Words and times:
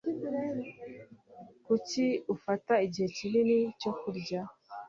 Kuki 1.65 2.05
ufata 2.33 2.73
igihe 2.85 3.07
kinini 3.17 3.57
cyo 3.79 3.91
kurya? 3.99 4.41